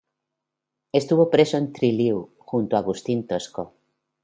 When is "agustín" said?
2.81-3.19